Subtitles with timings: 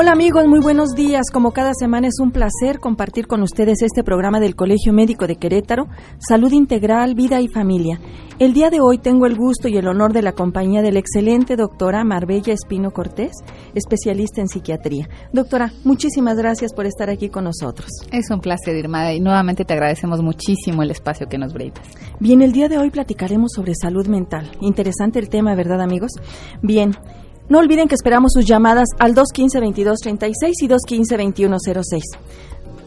[0.00, 1.24] Hola amigos, muy buenos días.
[1.32, 5.34] Como cada semana es un placer compartir con ustedes este programa del Colegio Médico de
[5.34, 5.88] Querétaro,
[6.20, 7.98] Salud Integral, Vida y Familia.
[8.38, 11.00] El día de hoy tengo el gusto y el honor de la compañía de la
[11.00, 13.32] excelente doctora Marbella Espino Cortés,
[13.74, 15.08] especialista en psiquiatría.
[15.32, 17.90] Doctora, muchísimas gracias por estar aquí con nosotros.
[18.12, 21.84] Es un placer, Irma, y nuevamente te agradecemos muchísimo el espacio que nos brindas.
[22.20, 24.48] Bien, el día de hoy platicaremos sobre salud mental.
[24.60, 26.12] Interesante el tema, ¿verdad amigos?
[26.62, 26.92] Bien,
[27.48, 32.00] no olviden que esperamos sus llamadas al 215-2236 y 215-2106.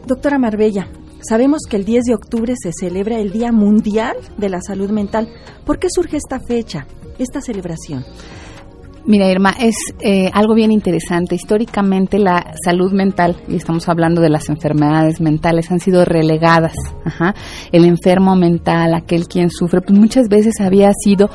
[0.05, 0.87] Doctora Marbella,
[1.27, 5.29] sabemos que el 10 de octubre se celebra el Día Mundial de la Salud Mental.
[5.65, 6.85] ¿Por qué surge esta fecha,
[7.17, 8.05] esta celebración?
[9.03, 11.33] Mira, Irma, es eh, algo bien interesante.
[11.33, 16.73] Históricamente la salud mental, y estamos hablando de las enfermedades mentales, han sido relegadas.
[17.71, 21.31] El enfermo mental, aquel quien sufre, pues muchas veces había sido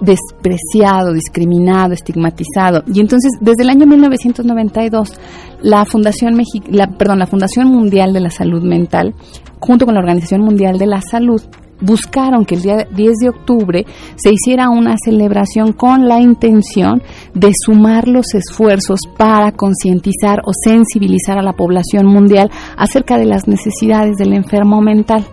[0.00, 2.82] despreciado, discriminado, estigmatizado.
[2.92, 5.12] Y entonces, desde el año 1992,
[5.62, 9.14] la Fundación, la, perdón, la Fundación Mundial de la Salud Mental,
[9.60, 11.42] junto con la Organización Mundial de la Salud,
[11.80, 13.86] buscaron que el día 10 de octubre
[14.16, 17.02] se hiciera una celebración con la intención
[17.34, 23.48] de sumar los esfuerzos para concientizar o sensibilizar a la población mundial acerca de las
[23.48, 25.24] necesidades del enfermo mental.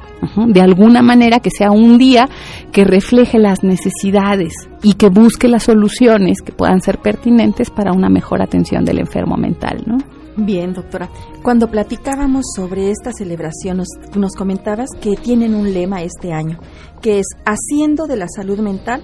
[0.47, 2.29] De alguna manera que sea un día
[2.71, 8.09] que refleje las necesidades y que busque las soluciones que puedan ser pertinentes para una
[8.09, 9.97] mejor atención del enfermo mental, ¿no?
[10.37, 11.09] Bien, doctora.
[11.43, 16.59] Cuando platicábamos sobre esta celebración, nos, nos, comentabas que tienen un lema este año,
[17.01, 19.03] que es haciendo de la salud mental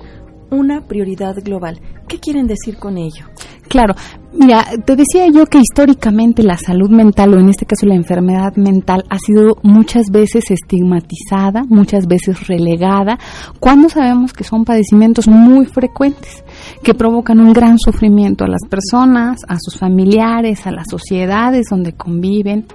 [0.50, 1.82] una prioridad global.
[2.08, 3.26] ¿Qué quieren decir con ello?
[3.68, 3.96] Claro,
[4.34, 8.56] mira, te decía yo que históricamente la salud mental, o en este caso la enfermedad
[8.56, 13.18] mental, ha sido muchas veces estigmatizada, muchas veces relegada,
[13.60, 16.44] cuando sabemos que son padecimientos muy frecuentes
[16.84, 21.94] que provocan un gran sufrimiento a las personas, a sus familiares, a las sociedades donde
[21.94, 22.66] conviven.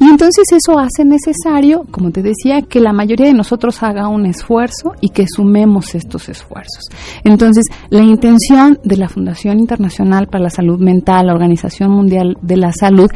[0.00, 4.26] Y entonces eso hace necesario, como te decía, que la mayoría de nosotros haga un
[4.26, 6.84] esfuerzo y que sumemos estos esfuerzos.
[7.24, 12.56] Entonces, la intención de la Fundación Internacional para la Salud Mental, la Organización Mundial de
[12.56, 13.10] la Salud,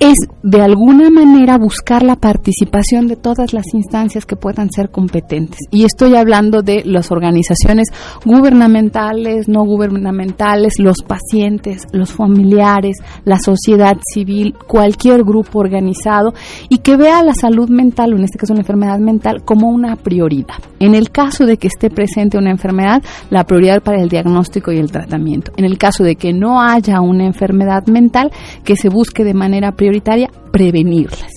[0.00, 5.58] es de alguna manera buscar la participación de todas las instancias que puedan ser competentes.
[5.70, 7.88] Y estoy hablando de las organizaciones
[8.24, 16.32] gubernamentales, no gubernamentales, los pacientes, los familiares, la sociedad civil, cualquier grupo organizado
[16.70, 19.96] y que vea la salud mental, o en este caso la enfermedad mental, como una
[19.96, 20.56] prioridad.
[20.78, 24.78] En el caso de que esté presente una enfermedad, la prioridad para el diagnóstico y
[24.78, 25.52] el tratamiento.
[25.58, 28.32] En el caso de que no haya una enfermedad mental,
[28.64, 31.32] que se busque de manera prioritaria prioritaria prevenirlas.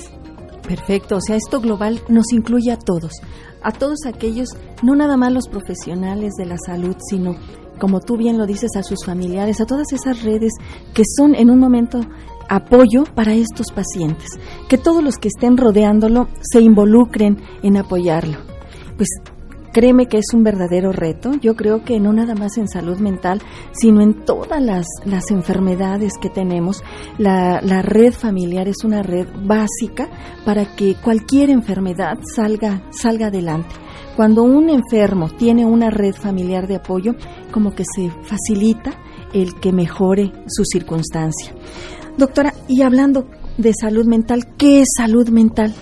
[0.67, 3.11] Perfecto, o sea, esto global nos incluye a todos,
[3.63, 4.49] a todos aquellos,
[4.83, 7.35] no nada más los profesionales de la salud, sino,
[7.79, 10.53] como tú bien lo dices, a sus familiares, a todas esas redes
[10.93, 12.01] que son en un momento
[12.47, 14.29] apoyo para estos pacientes,
[14.69, 18.37] que todos los que estén rodeándolo se involucren en apoyarlo.
[18.95, 19.09] Pues
[19.73, 21.31] Créeme que es un verdadero reto.
[21.41, 23.41] Yo creo que no nada más en salud mental,
[23.71, 26.83] sino en todas las, las enfermedades que tenemos.
[27.17, 30.09] La, la, red familiar es una red básica
[30.45, 33.73] para que cualquier enfermedad salga, salga adelante.
[34.15, 37.15] Cuando un enfermo tiene una red familiar de apoyo,
[37.51, 38.91] como que se facilita
[39.33, 41.51] el que mejore su circunstancia.
[42.15, 45.73] Doctora, y hablando de salud mental, ¿qué es salud mental?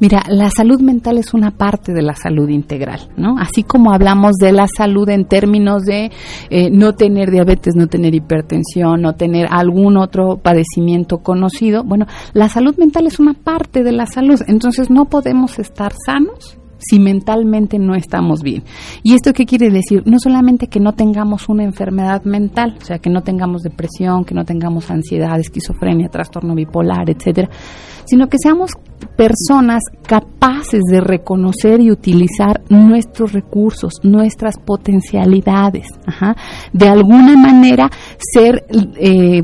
[0.00, 3.36] Mira, la salud mental es una parte de la salud integral, ¿no?
[3.38, 6.10] Así como hablamos de la salud en términos de
[6.50, 12.48] eh, no tener diabetes, no tener hipertensión, no tener algún otro padecimiento conocido, bueno, la
[12.48, 17.78] salud mental es una parte de la salud, entonces no podemos estar sanos si mentalmente
[17.78, 18.64] no estamos bien.
[19.02, 20.02] ¿Y esto qué quiere decir?
[20.06, 24.34] No solamente que no tengamos una enfermedad mental, o sea, que no tengamos depresión, que
[24.34, 27.48] no tengamos ansiedad, esquizofrenia, trastorno bipolar, etcétera,
[28.04, 28.72] sino que seamos
[29.16, 35.86] personas capaces de reconocer y utilizar nuestros recursos, nuestras potencialidades,
[36.72, 38.64] de alguna manera ser
[38.96, 39.42] eh,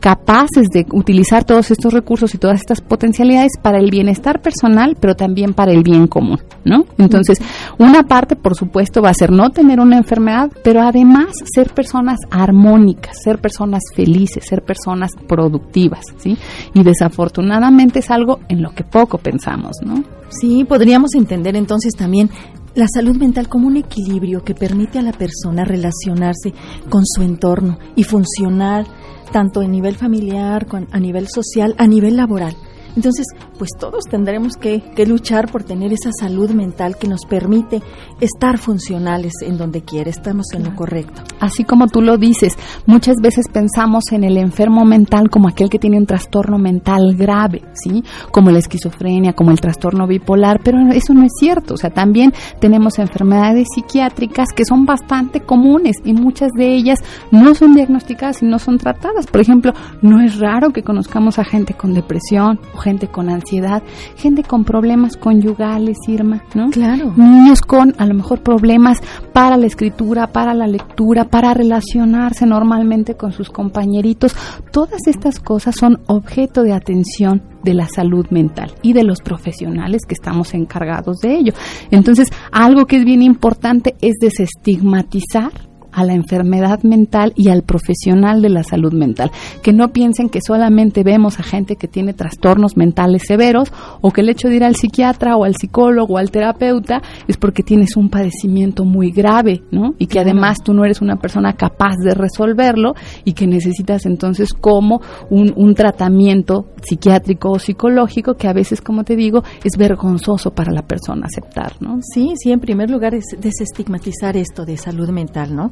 [0.00, 5.14] capaces de utilizar todos estos recursos y todas estas potencialidades para el bienestar personal, pero
[5.14, 6.86] también para el bien común, ¿no?
[6.98, 7.38] Entonces,
[7.78, 12.18] una parte, por supuesto, va a ser no tener una enfermedad, pero además ser personas
[12.30, 16.36] armónicas, ser personas felices, ser personas productivas, ¿sí?
[16.74, 20.02] Y desafortunadamente es algo en lo que poco pensamos, ¿no?
[20.30, 22.30] Sí, podríamos entender entonces también
[22.74, 26.52] la salud mental como un equilibrio que permite a la persona relacionarse
[26.88, 28.86] con su entorno y funcionar
[29.32, 32.56] tanto a nivel familiar, a nivel social, a nivel laboral.
[32.96, 33.26] Entonces,
[33.58, 37.82] pues todos tendremos que, que luchar por tener esa salud mental que nos permite
[38.20, 41.22] estar funcionales en donde quiera, estamos en lo correcto.
[41.40, 42.54] Así como tú lo dices,
[42.86, 47.62] muchas veces pensamos en el enfermo mental como aquel que tiene un trastorno mental grave,
[47.74, 48.02] ¿sí?
[48.30, 52.32] Como la esquizofrenia, como el trastorno bipolar, pero eso no es cierto, o sea, también
[52.60, 56.98] tenemos enfermedades psiquiátricas que son bastante comunes y muchas de ellas
[57.30, 59.26] no son diagnosticadas y no son tratadas.
[59.26, 59.72] Por ejemplo,
[60.02, 63.82] no es raro que conozcamos a gente con depresión gente con ansiedad,
[64.16, 66.70] gente con problemas conyugales, Irma, ¿no?
[66.70, 67.12] Claro.
[67.16, 68.98] Niños con a lo mejor problemas
[69.32, 74.34] para la escritura, para la lectura, para relacionarse normalmente con sus compañeritos.
[74.72, 80.02] Todas estas cosas son objeto de atención de la salud mental y de los profesionales
[80.06, 81.52] que estamos encargados de ello.
[81.90, 88.42] Entonces, algo que es bien importante es desestigmatizar a la enfermedad mental y al profesional
[88.42, 89.30] de la salud mental.
[89.62, 94.20] Que no piensen que solamente vemos a gente que tiene trastornos mentales severos o que
[94.20, 97.96] el hecho de ir al psiquiatra o al psicólogo o al terapeuta es porque tienes
[97.96, 99.94] un padecimiento muy grave, ¿no?
[99.98, 102.94] Y que además tú no eres una persona capaz de resolverlo
[103.24, 105.00] y que necesitas entonces como
[105.30, 110.72] un, un tratamiento psiquiátrico o psicológico que a veces, como te digo, es vergonzoso para
[110.72, 111.98] la persona aceptar, ¿no?
[112.02, 115.70] Sí, sí, en primer lugar es desestigmatizar esto de salud mental, ¿no?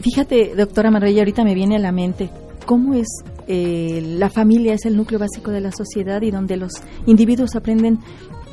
[0.00, 2.30] Fíjate, doctora Marbella, ahorita me viene a la mente
[2.66, 3.06] cómo es
[3.48, 6.72] eh, la familia es el núcleo básico de la sociedad y donde los
[7.06, 8.00] individuos aprenden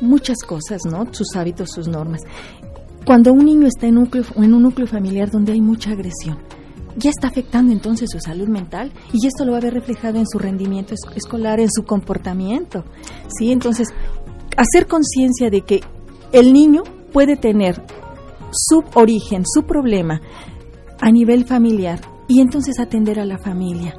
[0.00, 1.12] muchas cosas, ¿no?
[1.12, 2.20] Sus hábitos, sus normas.
[3.04, 6.38] Cuando un niño está en, en un núcleo familiar donde hay mucha agresión,
[6.96, 10.26] ya está afectando entonces su salud mental y esto lo va a ver reflejado en
[10.28, 12.84] su rendimiento escolar, en su comportamiento.
[13.36, 13.50] ¿sí?
[13.50, 13.88] Entonces,
[14.56, 15.80] hacer conciencia de que
[16.32, 17.82] el niño puede tener
[18.52, 20.20] su origen, su problema
[21.00, 23.94] a nivel familiar y entonces atender a la familia.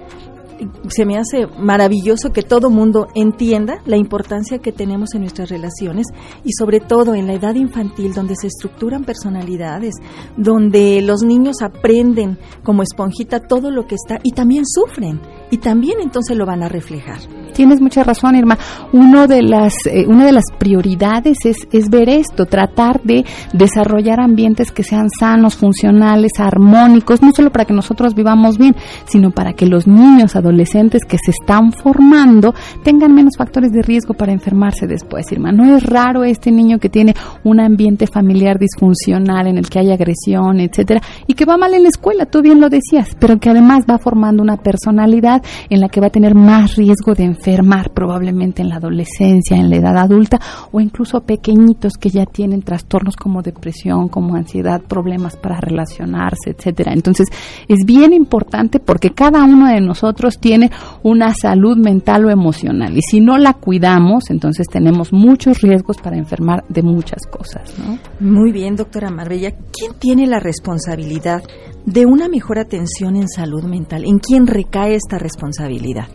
[0.89, 6.07] Se me hace maravilloso que todo mundo entienda la importancia que tenemos en nuestras relaciones
[6.43, 9.95] y sobre todo en la edad infantil donde se estructuran personalidades,
[10.37, 15.19] donde los niños aprenden como esponjita todo lo que está y también sufren
[15.51, 17.19] y también entonces lo van a reflejar.
[17.53, 18.57] Tienes mucha razón, Irma.
[18.91, 24.19] Uno de las, eh, una de las prioridades es, es ver esto, tratar de desarrollar
[24.19, 28.75] ambientes que sean sanos, funcionales, armónicos, no solo para que nosotros vivamos bien,
[29.05, 32.53] sino para que los niños, adolescentes que se están formando
[32.83, 35.51] tengan menos factores de riesgo para enfermarse después, Irma.
[35.51, 37.13] No es raro este niño que tiene
[37.43, 41.83] un ambiente familiar disfuncional en el que hay agresión, etcétera, y que va mal en
[41.83, 45.89] la escuela, tú bien lo decías, pero que además va formando una personalidad en la
[45.89, 49.97] que va a tener más riesgo de enfermar probablemente en la adolescencia, en la edad
[49.97, 50.39] adulta
[50.71, 56.93] o incluso pequeñitos que ya tienen trastornos como depresión, como ansiedad, problemas para relacionarse, etcétera.
[56.93, 57.27] Entonces,
[57.67, 60.71] es bien importante porque cada uno de nosotros tiene
[61.03, 66.17] una salud mental o emocional y si no la cuidamos, entonces tenemos muchos riesgos para
[66.17, 67.97] enfermar de muchas cosas, ¿no?
[68.19, 69.51] Muy bien, doctora Marbella.
[69.71, 71.43] ¿Quién tiene la responsabilidad
[71.85, 74.03] de una mejor atención en salud mental?
[74.05, 76.07] ¿En quién recae esta responsabilidad?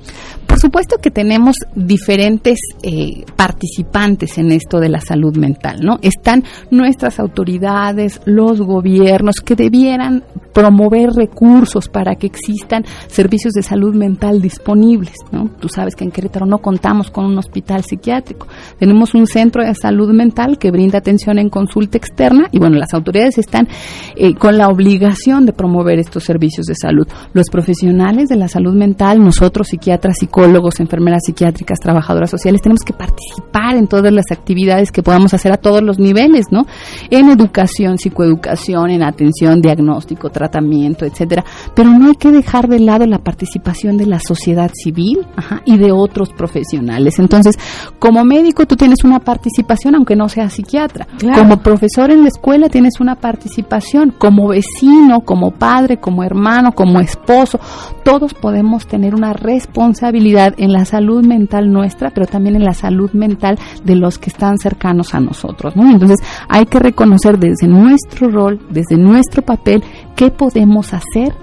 [0.61, 5.99] Supuesto que tenemos diferentes eh, participantes en esto de la salud mental, ¿no?
[6.03, 10.23] Están nuestras autoridades, los gobiernos que debieran
[10.53, 15.49] promover recursos para que existan servicios de salud mental disponibles, ¿no?
[15.61, 18.47] Tú sabes que en Querétaro no contamos con un hospital psiquiátrico,
[18.79, 22.93] tenemos un centro de salud mental que brinda atención en consulta externa y bueno, las
[22.93, 23.67] autoridades están
[24.15, 27.09] eh, con la obligación de promover estos servicios de salud.
[27.33, 30.50] Los profesionales de la salud mental, nosotros psiquiatras, psicólogos,
[30.81, 35.57] enfermeras psiquiátricas, trabajadoras sociales, tenemos que participar en todas las actividades que podamos hacer a
[35.57, 36.67] todos los niveles, ¿no?
[37.11, 41.45] En educación, psicoeducación, en atención, diagnóstico, tratamiento, etcétera.
[41.75, 45.27] Pero no hay que dejar de lado la participación de la sociedad civil
[45.65, 47.19] y de otros profesionales.
[47.19, 47.57] Entonces,
[47.99, 51.07] como médico tú tienes una participación, aunque no seas psiquiatra.
[51.35, 54.15] Como profesor en la escuela tienes una participación.
[54.19, 57.59] Como vecino, como padre, como hermano, como esposo,
[58.05, 63.11] todos podemos tener una responsabilidad en la salud mental nuestra, pero también en la salud
[63.13, 65.75] mental de los que están cercanos a nosotros.
[65.77, 66.19] Entonces,
[66.49, 69.83] hay que reconocer desde nuestro rol, desde nuestro papel,
[70.17, 71.35] qué podemos hacer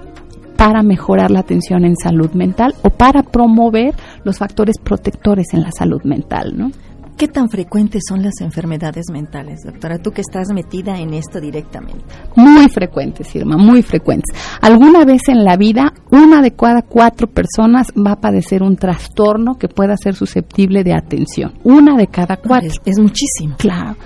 [0.56, 5.70] para mejorar la atención en salud mental o para promover los factores protectores en la
[5.70, 6.72] salud mental, ¿no?
[7.18, 9.98] ¿Qué tan frecuentes son las enfermedades mentales, doctora?
[9.98, 12.04] Tú que estás metida en esto directamente.
[12.36, 14.36] Muy frecuentes, Irma, muy frecuentes.
[14.60, 19.58] Alguna vez en la vida, una de cada cuatro personas va a padecer un trastorno
[19.58, 21.54] que pueda ser susceptible de atención.
[21.64, 22.68] Una de cada cuatro.
[22.68, 23.56] Es, es muchísimo.
[23.58, 23.96] Claro.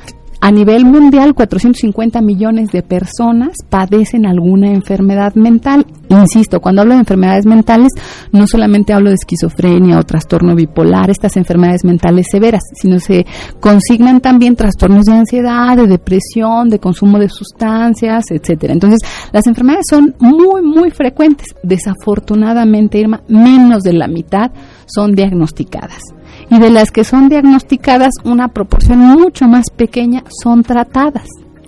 [0.44, 5.86] A nivel mundial, 450 millones de personas padecen alguna enfermedad mental.
[6.08, 7.92] Insisto, cuando hablo de enfermedades mentales,
[8.32, 13.24] no solamente hablo de esquizofrenia o trastorno bipolar, estas enfermedades mentales severas, sino se
[13.60, 18.72] consignan también trastornos de ansiedad, de depresión, de consumo de sustancias, etcétera.
[18.72, 18.98] Entonces,
[19.30, 21.46] las enfermedades son muy, muy frecuentes.
[21.62, 24.50] Desafortunadamente, Irma, menos de la mitad
[24.94, 26.02] son diagnosticadas.
[26.50, 31.26] Y de las que son diagnosticadas una proporción mucho más pequeña son tratadas.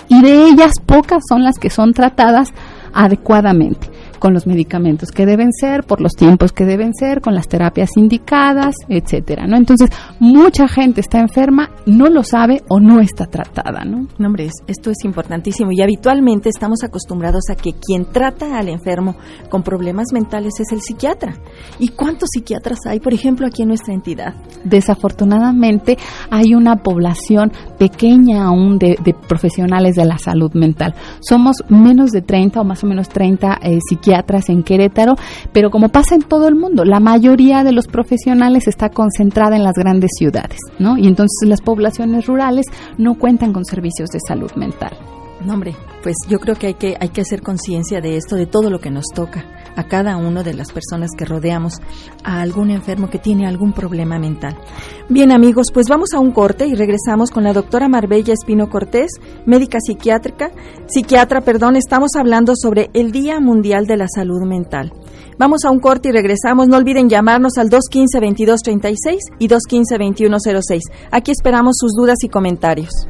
[0.08, 2.48] Y de ellas pocas son las que son tratadas
[2.92, 3.93] adecuadamente
[4.24, 7.90] con los medicamentos que deben ser, por los tiempos que deben ser, con las terapias
[7.94, 9.58] indicadas, etcétera, ¿no?
[9.58, 14.06] Entonces, mucha gente está enferma, no lo sabe o no está tratada, ¿no?
[14.16, 19.14] No, hombre, esto es importantísimo y habitualmente estamos acostumbrados a que quien trata al enfermo
[19.50, 21.34] con problemas mentales es el psiquiatra.
[21.78, 24.36] ¿Y cuántos psiquiatras hay, por ejemplo, aquí en nuestra entidad?
[24.64, 25.98] Desafortunadamente,
[26.30, 28.96] hay una población pequeña aún de,
[29.28, 30.94] profesionales de la salud mental.
[31.20, 34.13] Somos menos de 30 o más o menos 30 eh, psiquiatras
[34.48, 35.16] en Querétaro,
[35.52, 39.64] pero como pasa en todo el mundo, la mayoría de los profesionales está concentrada en
[39.64, 40.96] las grandes ciudades, ¿no?
[40.98, 42.66] Y entonces las poblaciones rurales
[42.98, 44.92] no cuentan con servicios de salud mental.
[45.44, 48.46] No, hombre, pues yo creo que hay que, hay que hacer conciencia de esto, de
[48.46, 49.44] todo lo que nos toca
[49.76, 51.80] a cada uno de las personas que rodeamos
[52.22, 54.56] a algún enfermo que tiene algún problema mental.
[55.08, 59.12] Bien amigos, pues vamos a un corte y regresamos con la doctora Marbella Espino Cortés,
[59.46, 60.50] médica psiquiátrica,
[60.86, 64.92] psiquiatra, perdón, estamos hablando sobre el Día Mundial de la Salud Mental.
[65.38, 66.68] Vamos a un corte y regresamos.
[66.68, 70.80] No olviden llamarnos al 215-2236 y 215-2106.
[71.10, 73.08] Aquí esperamos sus dudas y comentarios.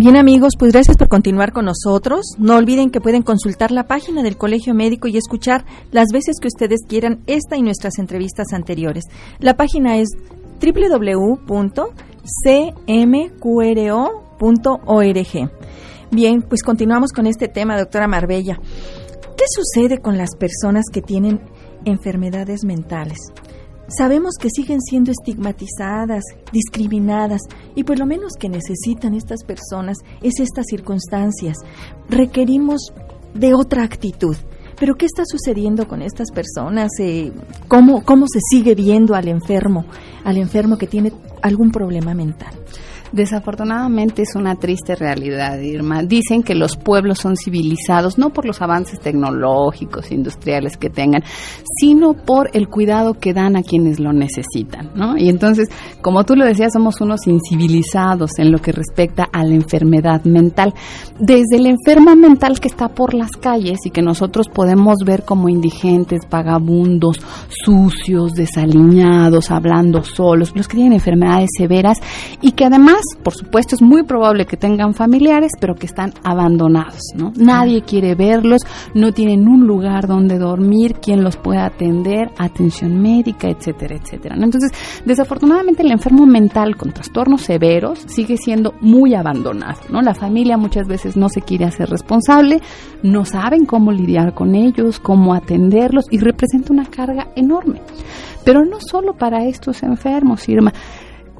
[0.00, 2.24] Bien amigos, pues gracias por continuar con nosotros.
[2.38, 6.48] No olviden que pueden consultar la página del Colegio Médico y escuchar las veces que
[6.48, 9.04] ustedes quieran esta y nuestras entrevistas anteriores.
[9.40, 10.08] La página es
[10.58, 11.90] www.cmqro.org.
[16.10, 18.58] Bien, pues continuamos con este tema, doctora Marbella.
[19.36, 21.42] ¿Qué sucede con las personas que tienen
[21.84, 23.18] enfermedades mentales?
[23.96, 27.40] Sabemos que siguen siendo estigmatizadas, discriminadas,
[27.74, 31.56] y pues lo menos que necesitan estas personas es estas circunstancias.
[32.08, 32.92] Requerimos
[33.34, 34.36] de otra actitud.
[34.78, 36.92] Pero ¿qué está sucediendo con estas personas?
[37.00, 37.32] Eh,
[37.66, 39.84] ¿cómo, ¿Cómo se sigue viendo al enfermo,
[40.24, 42.54] al enfermo que tiene algún problema mental?
[43.12, 46.02] Desafortunadamente es una triste realidad, Irma.
[46.02, 51.22] Dicen que los pueblos son civilizados no por los avances tecnológicos, industriales que tengan,
[51.80, 55.16] sino por el cuidado que dan a quienes lo necesitan, ¿no?
[55.16, 55.68] Y entonces,
[56.02, 60.72] como tú lo decías, somos unos incivilizados en lo que respecta a la enfermedad mental.
[61.18, 65.48] Desde el enfermo mental que está por las calles y que nosotros podemos ver como
[65.48, 71.98] indigentes, vagabundos, sucios, desaliñados, hablando solos, los que tienen enfermedades severas
[72.40, 77.00] y que además por supuesto, es muy probable que tengan familiares, pero que están abandonados,
[77.14, 77.32] ¿no?
[77.36, 78.62] Nadie quiere verlos,
[78.94, 84.36] no tienen un lugar donde dormir, quien los pueda atender, atención médica, etcétera, etcétera.
[84.36, 84.72] Entonces,
[85.04, 90.02] desafortunadamente el enfermo mental con trastornos severos sigue siendo muy abandonado, ¿no?
[90.02, 92.60] La familia muchas veces no se quiere hacer responsable,
[93.02, 97.80] no saben cómo lidiar con ellos, cómo atenderlos y representa una carga enorme.
[98.44, 100.72] Pero no solo para estos enfermos, Irma.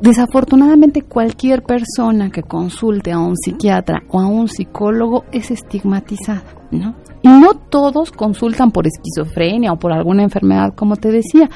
[0.01, 6.95] Desafortunadamente cualquier persona que consulte a un psiquiatra o a un psicólogo es estigmatizada, ¿no?
[7.23, 11.51] Y no todos consultan por esquizofrenia o por alguna enfermedad, como te decía.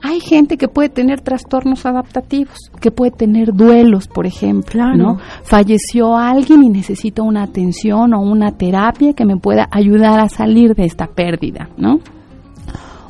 [0.00, 5.18] Hay gente que puede tener trastornos adaptativos, que puede tener duelos, por ejemplo, ¿no?
[5.42, 10.74] Falleció alguien y necesito una atención o una terapia que me pueda ayudar a salir
[10.74, 12.00] de esta pérdida, ¿no?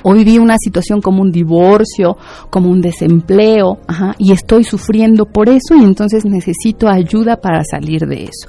[0.02, 2.16] O viví una situación como un divorcio,
[2.50, 3.78] como un desempleo,
[4.18, 8.48] y estoy sufriendo por eso y entonces necesito ayuda para salir de eso.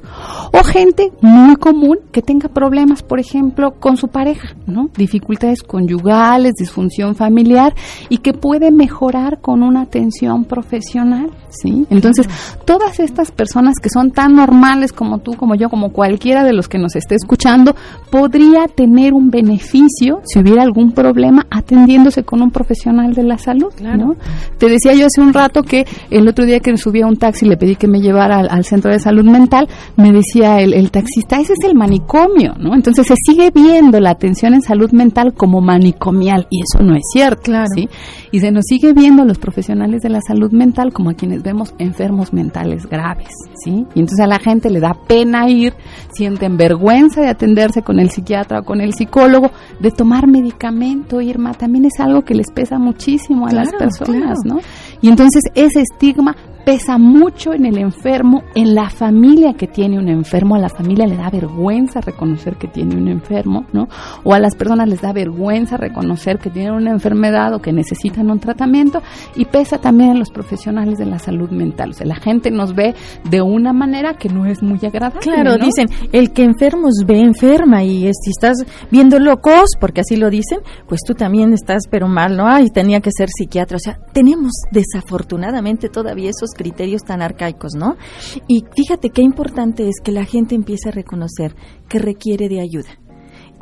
[0.53, 4.89] O gente muy común que tenga problemas, por ejemplo, con su pareja, ¿no?
[4.95, 7.73] Dificultades conyugales, disfunción familiar
[8.09, 11.85] y que puede mejorar con una atención profesional, ¿sí?
[11.89, 12.27] Entonces,
[12.65, 16.67] todas estas personas que son tan normales como tú, como yo, como cualquiera de los
[16.67, 17.75] que nos esté escuchando,
[18.09, 23.73] podría tener un beneficio si hubiera algún problema atendiéndose con un profesional de la salud,
[23.81, 24.15] ¿no?
[24.57, 27.17] Te decía yo hace un rato que el otro día que me subí a un
[27.17, 29.67] taxi y le pedí que me llevara al, centro de salud mental,
[29.97, 32.75] me decía el, taxista, ese es el manicomio, ¿no?
[32.75, 37.03] Entonces se sigue viendo la atención en salud mental como manicomial y eso no es
[37.11, 37.67] cierto, claro.
[37.75, 37.89] ¿sí?
[38.31, 41.73] Y se nos sigue viendo los profesionales de la salud mental como a quienes vemos
[41.77, 43.29] enfermos mentales graves,
[43.63, 43.85] ¿sí?
[43.95, 45.73] Y entonces a la gente le da pena ir,
[46.13, 51.30] sienten vergüenza de atenderse con el psiquiatra o con el psicólogo, de tomar medicamento y
[51.57, 54.59] También es algo que les pesa muchísimo a las personas, ¿no?
[55.01, 60.07] Y entonces ese estigma pesa mucho en el enfermo, en la familia que tiene un
[60.09, 63.87] enfermo, a la familia le da vergüenza reconocer que tiene un enfermo, ¿no?
[64.23, 68.29] O a las personas les da vergüenza reconocer que tienen una enfermedad o que necesitan
[68.29, 69.01] un tratamiento
[69.35, 71.91] y pesa también en los profesionales de la salud mental.
[71.91, 72.95] O sea, la gente nos ve
[73.29, 75.21] de una manera que no es muy agradable.
[75.21, 78.57] Claro, dicen, el que enfermos ve enferma y si estás
[78.89, 82.47] viendo locos, porque así lo dicen, pues tú también estás pero mal, ¿no?
[82.47, 83.77] Ay, tenía que ser psiquiatra.
[83.77, 87.97] O sea, tenemos desafortunadamente todavía esos criterios tan arcaicos, ¿no?
[88.47, 91.55] Y fíjate qué importante es que la gente empiece a reconocer
[91.87, 92.89] que requiere de ayuda.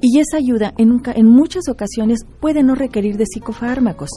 [0.02, 4.12] Y esa ayuda en, en muchas ocasiones puede no requerir de psicofármacos,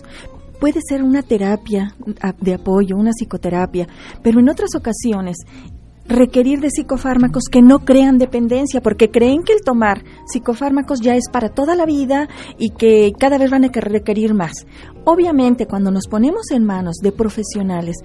[0.60, 1.96] puede ser una terapia
[2.40, 3.88] de apoyo, una psicoterapia,
[4.22, 5.38] pero en otras ocasiones
[6.06, 11.24] requerir de psicofármacos que no crean dependencia, porque creen que el tomar psicofármacos ya es
[11.32, 14.52] para toda la vida y que cada vez van a requerir más.
[15.04, 17.96] Obviamente, cuando nos ponemos en manos de profesionales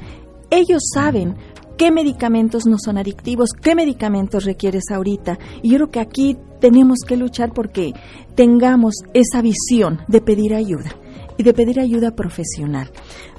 [0.49, 1.35] ellos saben
[1.77, 5.37] qué medicamentos no son adictivos, qué medicamentos requieres ahorita.
[5.61, 7.93] Y yo creo que aquí tenemos que luchar porque
[8.35, 10.89] tengamos esa visión de pedir ayuda
[11.37, 12.89] y de pedir ayuda profesional.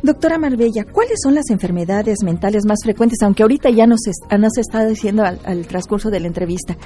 [0.02, 4.00] Doctora Marbella, ¿cuáles son las enfermedades mentales más frecuentes, aunque ahorita ya nos,
[4.38, 6.76] nos está diciendo al, transcurso de la entrevista,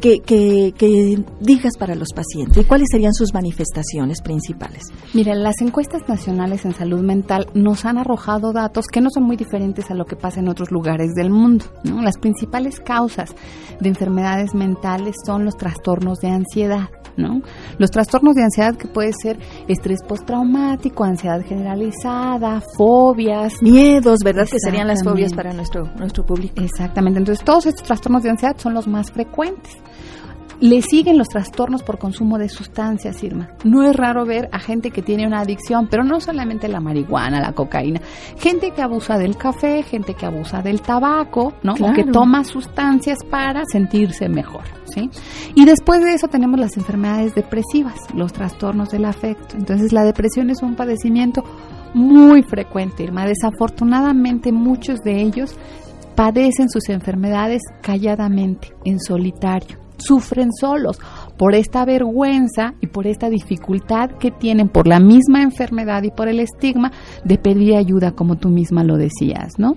[0.00, 2.56] que, que, digas para los pacientes?
[2.56, 4.84] ¿Y cuáles serían sus manifestaciones principales?
[5.12, 9.36] Mira, las encuestas nacionales en salud mental nos han arrojado datos que no son muy
[9.36, 11.64] diferentes a lo que pasa en otros lugares del mundo.
[11.82, 13.34] Las principales causas
[13.80, 16.88] de enfermedades mentales son los trastornos de ansiedad.
[17.16, 17.42] ¿No?
[17.78, 19.38] Los trastornos de ansiedad que puede ser
[19.68, 23.54] estrés postraumático, ansiedad generalizada, fobias.
[23.60, 24.46] Miedos, ¿verdad?
[24.50, 26.54] Que serían las fobias para nuestro, nuestro público.
[26.60, 27.18] Exactamente.
[27.18, 29.76] Entonces, todos estos trastornos de ansiedad son los más frecuentes.
[30.62, 33.48] Le siguen los trastornos por consumo de sustancias, Irma.
[33.64, 37.40] No es raro ver a gente que tiene una adicción, pero no solamente la marihuana,
[37.40, 38.00] la cocaína.
[38.38, 41.72] Gente que abusa del café, gente que abusa del tabaco, ¿no?
[41.72, 45.10] O que toma sustancias para sentirse mejor, ¿sí?
[45.56, 49.56] Y después de eso tenemos las enfermedades depresivas, los trastornos del afecto.
[49.56, 51.42] Entonces la depresión es un padecimiento
[51.92, 53.26] muy frecuente, Irma.
[53.26, 55.56] Desafortunadamente muchos de ellos
[56.14, 60.98] padecen sus enfermedades calladamente, en solitario sufren solos
[61.36, 66.28] por esta vergüenza y por esta dificultad que tienen por la misma enfermedad y por
[66.28, 66.92] el estigma
[67.24, 69.76] de pedir ayuda, como tú misma lo decías, ¿no?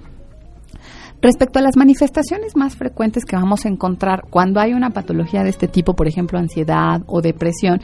[1.21, 5.49] Respecto a las manifestaciones más frecuentes que vamos a encontrar cuando hay una patología de
[5.49, 7.81] este tipo, por ejemplo, ansiedad o depresión,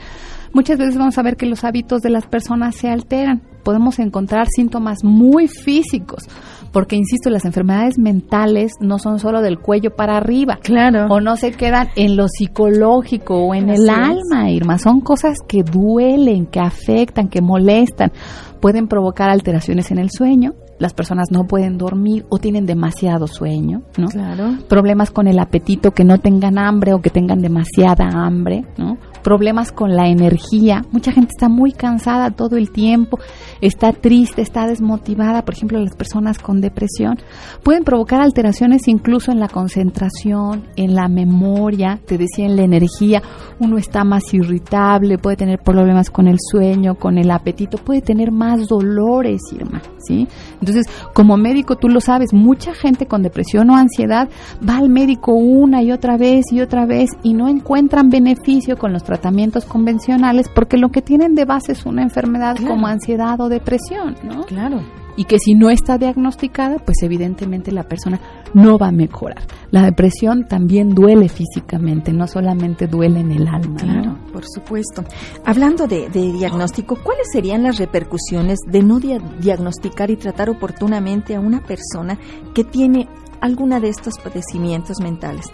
[0.52, 3.42] muchas veces vamos a ver que los hábitos de las personas se alteran.
[3.62, 6.28] Podemos encontrar síntomas muy físicos,
[6.72, 11.36] porque insisto, las enfermedades mentales no son solo del cuello para arriba, claro, o no
[11.36, 16.60] se quedan en lo psicológico o en el alma, Irma, son cosas que duelen, que
[16.60, 18.12] afectan, que molestan,
[18.60, 23.82] pueden provocar alteraciones en el sueño, las personas no pueden dormir o tienen demasiado sueño,
[23.96, 24.08] ¿no?
[24.08, 24.56] Claro.
[24.68, 28.98] Problemas con el apetito, que no tengan hambre o que tengan demasiada hambre, ¿no?
[29.22, 30.84] Problemas con la energía.
[30.90, 33.18] Mucha gente está muy cansada todo el tiempo,
[33.60, 35.42] está triste, está desmotivada.
[35.44, 37.18] Por ejemplo, las personas con depresión
[37.62, 43.22] pueden provocar alteraciones incluso en la concentración, en la memoria, te decía, en la energía.
[43.58, 48.32] Uno está más irritable, puede tener problemas con el sueño, con el apetito, puede tener
[48.32, 50.26] más dolores, Irma, ¿sí?
[50.60, 54.28] Entonces, como médico, tú lo sabes, mucha gente con depresión o ansiedad
[54.68, 58.92] va al médico una y otra vez y otra vez y no encuentran beneficio con
[58.92, 63.50] los tratamientos convencionales porque lo que tienen de base es una enfermedad como ansiedad o
[63.50, 64.44] depresión, ¿no?
[64.44, 64.80] Claro.
[65.18, 68.18] Y que si no está diagnosticada, pues evidentemente la persona
[68.54, 69.42] no va a mejorar.
[69.70, 73.76] La depresión también duele físicamente, no solamente duele en el alma.
[73.76, 75.04] Claro, por supuesto.
[75.44, 81.60] Hablando de, diagnóstico, ¿cuáles serían las repercusiones de no diagnosticar y tratar oportunamente a una
[81.60, 82.16] persona
[82.54, 83.06] que tiene
[83.42, 85.44] alguna de estos padecimientos mentales?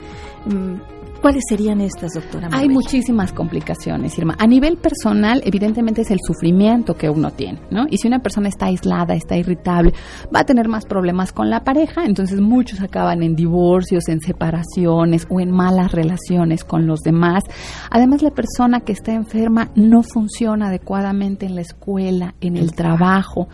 [0.46, 2.48] Mm, ¿Cuáles serían estas, doctora?
[2.52, 4.36] Hay muchísimas complicaciones, Irma.
[4.38, 7.86] A nivel personal, evidentemente es el sufrimiento que uno tiene, ¿no?
[7.90, 9.92] Y si una persona está aislada, está irritable,
[10.34, 15.26] va a tener más problemas con la pareja, entonces muchos acaban en divorcios, en separaciones
[15.28, 17.42] o en malas relaciones con los demás.
[17.90, 23.48] Además, la persona que está enferma no funciona adecuadamente en la escuela, en el trabajo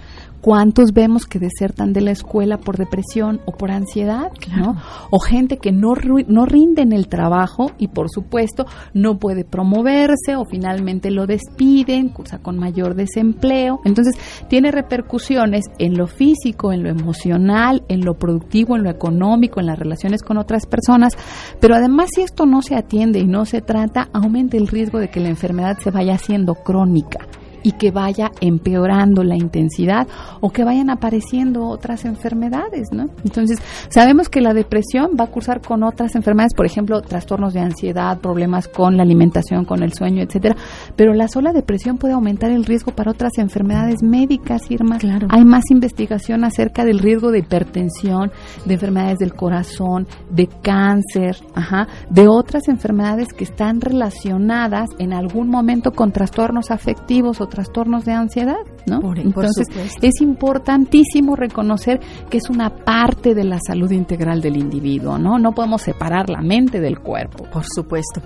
[0.44, 4.30] ¿Cuántos vemos que desertan de la escuela por depresión o por ansiedad?
[4.54, 4.76] ¿no?
[5.10, 5.94] O gente que no,
[6.28, 12.10] no rinde en el trabajo y por supuesto no puede promoverse o finalmente lo despiden,
[12.10, 13.80] cursa con mayor desempleo.
[13.86, 14.16] Entonces
[14.50, 19.66] tiene repercusiones en lo físico, en lo emocional, en lo productivo, en lo económico, en
[19.66, 21.16] las relaciones con otras personas.
[21.58, 25.08] Pero además si esto no se atiende y no se trata, aumenta el riesgo de
[25.08, 27.26] que la enfermedad se vaya haciendo crónica
[27.64, 30.06] y que vaya empeorando la intensidad
[30.40, 33.08] o que vayan apareciendo otras enfermedades, ¿no?
[33.24, 37.60] Entonces, sabemos que la depresión va a cursar con otras enfermedades, por ejemplo, trastornos de
[37.60, 40.56] ansiedad, problemas con la alimentación, con el sueño, etcétera,
[40.94, 44.98] pero la sola depresión puede aumentar el riesgo para otras enfermedades médicas, Irma.
[44.98, 45.28] Claro.
[45.30, 48.30] Hay más investigación acerca del riesgo de hipertensión,
[48.66, 55.48] de enfermedades del corazón, de cáncer, ajá, de otras enfermedades que están relacionadas en algún
[55.48, 59.00] momento con trastornos afectivos o trastornos de ansiedad, ¿no?
[59.16, 59.66] Entonces,
[60.02, 65.38] es importantísimo reconocer que es una parte de la salud integral del individuo, ¿no?
[65.38, 67.44] No podemos separar la mente del cuerpo.
[67.44, 68.20] Por supuesto.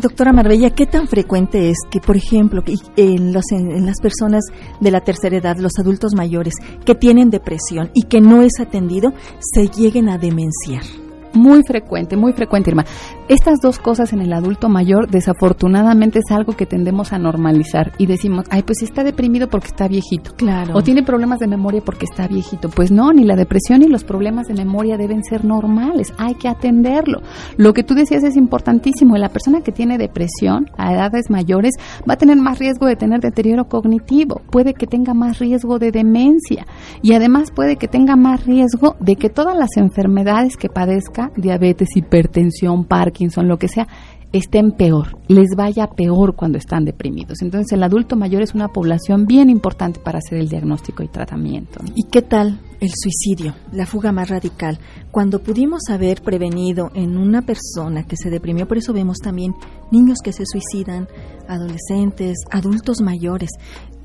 [0.00, 2.62] Doctora Marbella, ¿qué tan frecuente es que, por ejemplo,
[2.96, 4.44] en, los, en, las personas
[4.78, 9.14] de la tercera edad, los adultos mayores, que tienen depresión y que no es atendido,
[9.40, 10.82] se lleguen a demenciar?
[11.36, 12.84] Muy frecuente, muy frecuente, Irma.
[13.28, 18.06] Estas dos cosas en el adulto mayor desafortunadamente es algo que tendemos a normalizar y
[18.06, 20.32] decimos, ay, pues está deprimido porque está viejito.
[20.36, 20.74] Claro.
[20.74, 22.68] O tiene problemas de memoria porque está viejito.
[22.70, 26.12] Pues no, ni la depresión ni los problemas de memoria deben ser normales.
[26.18, 27.20] Hay que atenderlo.
[27.56, 29.16] Lo que tú decías es importantísimo.
[29.16, 31.74] La persona que tiene depresión a edades mayores
[32.08, 34.40] va a tener más riesgo de tener deterioro cognitivo.
[34.50, 36.66] Puede que tenga más riesgo de demencia.
[37.02, 41.88] Y además puede que tenga más riesgo de que todas las enfermedades que padezca, diabetes,
[41.96, 43.86] hipertensión, Parkinson, lo que sea,
[44.32, 47.42] estén peor, les vaya peor cuando están deprimidos.
[47.42, 51.80] Entonces el adulto mayor es una población bien importante para hacer el diagnóstico y tratamiento.
[51.94, 54.78] ¿Y qué tal el suicidio, la fuga más radical?
[55.10, 59.54] Cuando pudimos haber prevenido en una persona que se deprimió, por eso vemos también
[59.90, 61.08] niños que se suicidan,
[61.48, 63.50] adolescentes, adultos mayores.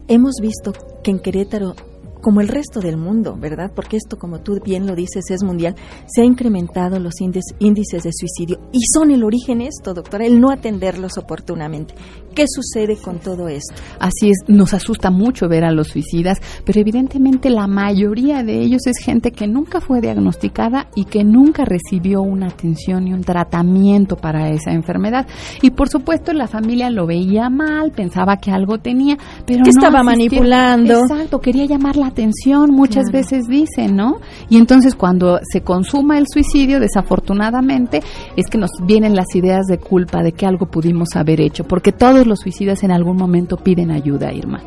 [0.08, 1.76] Hemos visto que en Querétaro
[2.22, 3.72] como el resto del mundo, ¿verdad?
[3.76, 8.12] Porque esto, como tú bien lo dices, es mundial, se ha incrementado los índices de
[8.14, 11.94] suicidio y son el origen esto, doctora, el no atenderlos oportunamente.
[12.34, 13.74] ¿Qué sucede con todo esto?
[14.00, 18.88] Así es, nos asusta mucho ver a los suicidas, pero evidentemente la mayoría de ellos
[18.88, 24.16] es gente que nunca fue diagnosticada y que nunca recibió una atención y un tratamiento
[24.16, 25.28] para esa enfermedad.
[25.62, 30.04] Y por supuesto la familia lo veía mal, pensaba que algo tenía, pero que estaba
[30.04, 31.02] manipulando.
[31.02, 34.20] Exacto, quería llamar la atención, muchas veces dicen, ¿no?
[34.50, 38.02] Y entonces cuando se consuma el suicidio, desafortunadamente,
[38.36, 41.92] es que nos vienen las ideas de culpa de que algo pudimos haber hecho, porque
[41.92, 44.62] todos los suicidas en algún momento piden ayuda, Irma.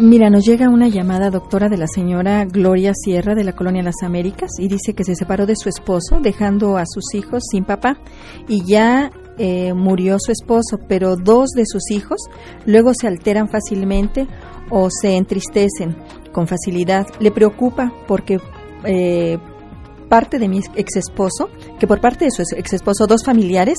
[0.00, 4.02] Mira, nos llega una llamada, doctora, de la señora Gloria Sierra de la Colonia Las
[4.02, 7.98] Américas y dice que se separó de su esposo, dejando a sus hijos sin papá
[8.48, 12.18] y ya eh, murió su esposo, pero dos de sus hijos
[12.64, 14.26] luego se alteran fácilmente
[14.70, 15.96] o se entristecen
[16.32, 17.06] con facilidad.
[17.18, 18.40] Le preocupa porque
[18.84, 19.38] eh,
[20.08, 23.78] parte de mi ex esposo, que por parte de su ex esposo, dos familiares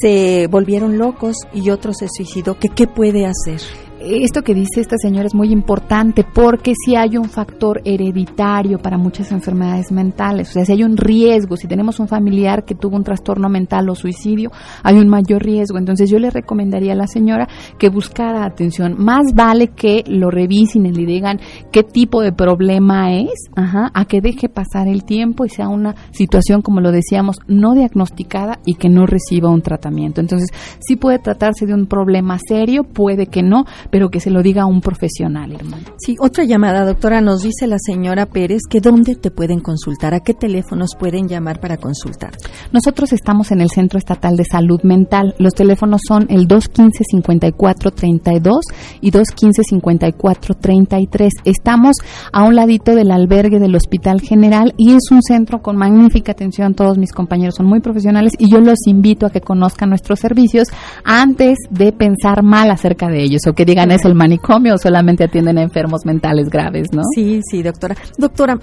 [0.00, 2.58] se volvieron locos y otro se suicidó.
[2.58, 3.60] ¿Qué, qué puede hacer?
[4.04, 8.98] Esto que dice esta señora es muy importante porque si hay un factor hereditario para
[8.98, 12.96] muchas enfermedades mentales, o sea, si hay un riesgo, si tenemos un familiar que tuvo
[12.96, 14.50] un trastorno mental o suicidio,
[14.82, 15.78] hay un mayor riesgo.
[15.78, 18.96] Entonces yo le recomendaría a la señora que buscara atención.
[18.98, 24.04] Más vale que lo revisen y le digan qué tipo de problema es, ajá, a
[24.04, 28.74] que deje pasar el tiempo y sea una situación, como lo decíamos, no diagnosticada y
[28.74, 30.20] que no reciba un tratamiento.
[30.20, 30.48] Entonces,
[30.80, 34.62] sí puede tratarse de un problema serio, puede que no, pero que se lo diga
[34.62, 35.84] a un profesional, hermano.
[35.98, 40.20] Sí, otra llamada, doctora, nos dice la señora Pérez que dónde te pueden consultar, a
[40.20, 42.30] qué teléfonos pueden llamar para consultar.
[42.72, 45.34] Nosotros estamos en el Centro Estatal de Salud Mental.
[45.38, 48.60] Los teléfonos son el 215-5432
[49.02, 51.28] y 215-5433.
[51.44, 51.96] Estamos
[52.32, 56.72] a un ladito del albergue del Hospital General y es un centro con magnífica atención.
[56.72, 60.68] Todos mis compañeros son muy profesionales y yo los invito a que conozcan nuestros servicios
[61.04, 65.24] antes de pensar mal acerca de ellos o que digan es el manicomio o solamente
[65.24, 67.02] atienden a enfermos mentales graves, ¿no?
[67.14, 67.96] Sí, sí, doctora.
[68.18, 68.58] Doctora,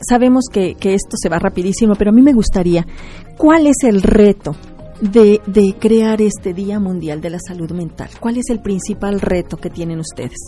[0.00, 2.86] sabemos que, que esto se va rapidísimo, pero a mí me gustaría,
[3.36, 4.56] ¿cuál es el reto
[5.00, 8.08] de, de, crear este Día Mundial de la Salud Mental?
[8.18, 10.38] ¿Cuál es el principal reto que tienen ustedes?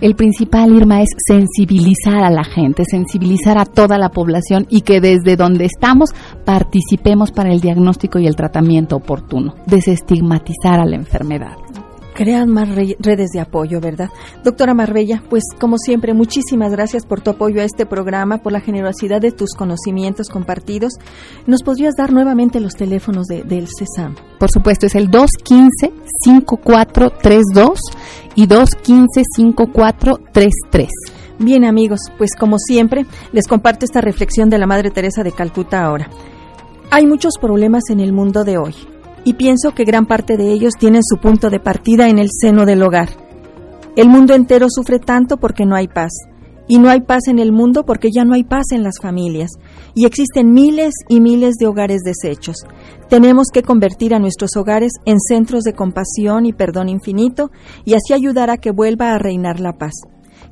[0.00, 5.00] El principal, Irma, es sensibilizar a la gente, sensibilizar a toda la población y que
[5.00, 6.10] desde donde estamos
[6.44, 11.56] participemos para el diagnóstico y el tratamiento oportuno, desestigmatizar a la enfermedad
[12.22, 12.68] crean más
[13.00, 14.10] redes de apoyo, ¿verdad?
[14.44, 18.60] Doctora Marbella, pues como siempre, muchísimas gracias por tu apoyo a este programa, por la
[18.60, 20.92] generosidad de tus conocimientos compartidos.
[21.48, 24.14] ¿Nos podrías dar nuevamente los teléfonos del CESAM?
[24.38, 27.74] Por supuesto, es el 215-5432
[28.36, 30.88] y 215-5433.
[31.40, 35.82] Bien amigos, pues como siempre, les comparto esta reflexión de la Madre Teresa de Calcuta
[35.82, 36.08] ahora.
[36.92, 38.76] Hay muchos problemas en el mundo de hoy
[39.24, 42.66] y pienso que gran parte de ellos tienen su punto de partida en el seno
[42.66, 43.08] del hogar.
[43.96, 46.12] El mundo entero sufre tanto porque no hay paz.
[46.68, 49.50] Y no hay paz en el mundo porque ya no hay paz en las familias.
[49.94, 52.56] Y existen miles y miles de hogares deshechos.
[53.08, 57.50] Tenemos que convertir a nuestros hogares en centros de compasión y perdón infinito
[57.84, 59.92] y así ayudar a que vuelva a reinar la paz.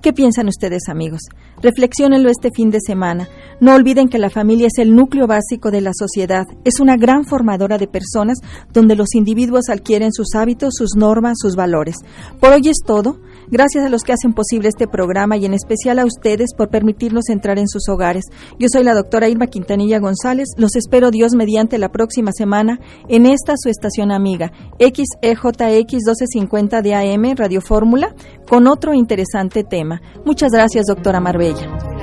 [0.02, 1.20] ¿Qué piensan ustedes, amigos?
[1.62, 3.28] Reflexionenlo este fin de semana.
[3.60, 6.46] No olviden que la familia es el núcleo básico de la sociedad.
[6.64, 8.38] Es una gran formadora de personas
[8.72, 11.96] donde los individuos adquieren sus hábitos, sus normas, sus valores.
[12.40, 13.18] Por hoy es todo.
[13.50, 17.28] Gracias a los que hacen posible este programa y en especial a ustedes por permitirnos
[17.28, 18.24] entrar en sus hogares.
[18.58, 20.48] Yo soy la doctora Irma Quintanilla González.
[20.56, 26.94] Los espero Dios mediante la próxima semana en esta su estación amiga, XEJX 1250 de
[26.94, 28.14] AM Radio Fórmula,
[28.48, 30.00] con otro interesante tema.
[30.24, 31.99] Muchas gracias, doctora Marbella.